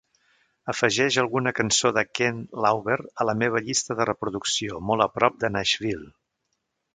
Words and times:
Afegeix 0.71 1.17
alguna 1.23 1.51
cançó 1.59 1.91
de 1.97 2.03
ken 2.19 2.39
lauber 2.67 2.97
a 2.97 3.27
la 3.31 3.37
meva 3.43 3.61
llista 3.67 3.99
de 4.01 4.09
reproducció 4.11 4.81
molt 4.89 5.07
a 5.07 5.09
prop 5.19 5.39
de 5.45 5.53
nashville 5.59 6.11